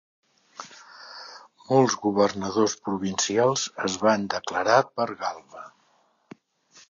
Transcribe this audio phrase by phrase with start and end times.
[1.65, 5.67] Molts governadors provincials es van declarar per Galba.